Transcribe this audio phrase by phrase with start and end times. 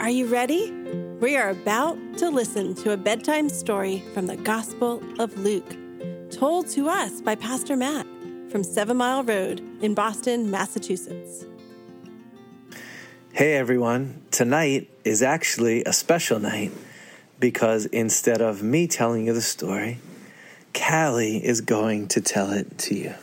[0.00, 0.70] Are you ready?
[1.20, 5.76] We are about to listen to a bedtime story from the Gospel of Luke,
[6.30, 8.06] told to us by Pastor Matt
[8.50, 11.44] from Seven Mile Road in Boston, Massachusetts.
[13.32, 16.70] Hey everyone, tonight is actually a special night
[17.40, 19.98] because instead of me telling you the story,
[20.72, 23.14] Callie is going to tell it to you.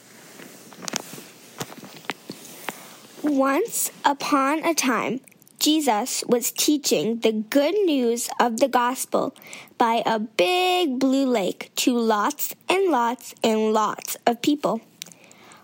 [3.24, 5.22] Once upon a time,
[5.60, 9.36] Jesus was teaching the good news of the gospel
[9.78, 14.82] by a big blue lake to lots and lots and lots of people.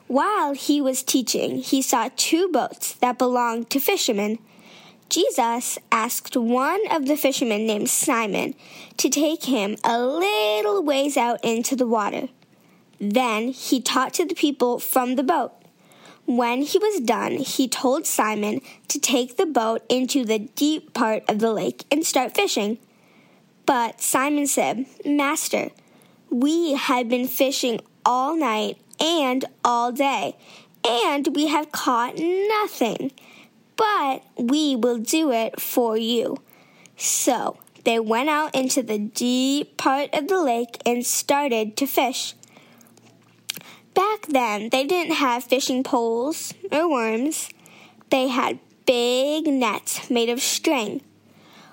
[0.07, 4.39] While he was teaching, he saw two boats that belonged to fishermen.
[5.09, 8.55] Jesus asked one of the fishermen named Simon
[8.97, 12.29] to take him a little ways out into the water.
[12.99, 15.53] Then he taught to the people from the boat.
[16.25, 21.23] When he was done, he told Simon to take the boat into the deep part
[21.27, 22.77] of the lake and start fishing.
[23.65, 25.71] But Simon said, Master,
[26.29, 30.37] we have been fishing all night and all day,
[30.87, 33.11] and we have caught nothing.
[33.75, 36.37] But we will do it for you.
[36.95, 42.33] So they went out into the deep part of the lake and started to fish.
[44.23, 47.49] Back then, they didn't have fishing poles or worms.
[48.09, 51.01] They had big nets made of string.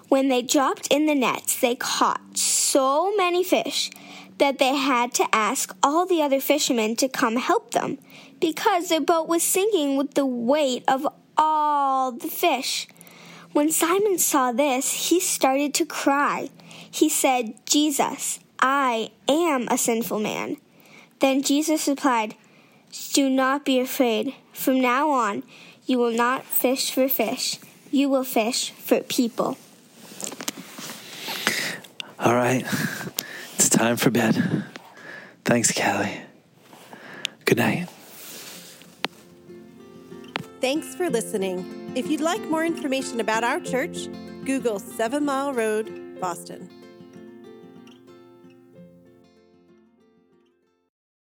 [0.08, 3.90] When they dropped in the nets, they caught so many fish
[4.38, 7.98] that they had to ask all the other fishermen to come help them
[8.40, 11.06] because their boat was sinking with the weight of
[11.36, 12.88] all the fish.
[13.52, 16.50] When Simon saw this, he started to cry.
[16.90, 20.56] He said, Jesus, I am a sinful man.
[21.20, 22.34] Then Jesus replied,
[23.12, 24.34] Do not be afraid.
[24.52, 25.42] From now on,
[25.86, 27.58] you will not fish for fish,
[27.90, 29.56] you will fish for people.
[32.18, 32.64] All right,
[33.54, 34.64] it's time for bed.
[35.44, 36.20] Thanks, Callie.
[37.44, 37.88] Good night.
[40.60, 41.92] Thanks for listening.
[41.94, 44.08] If you'd like more information about our church,
[44.44, 46.79] Google Seven Mile Road, Boston.